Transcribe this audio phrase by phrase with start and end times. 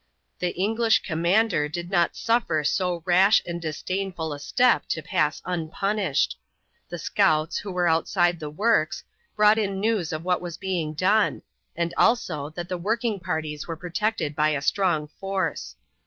[0.39, 6.39] The English commander did not suffer so rash and disdainful a step to pass unpunished.
[6.89, 9.03] The scouts, who were outside the works,
[9.35, 11.43] brought in news of what was being done,
[11.75, 15.75] and also that the working parties were protected by a strong force.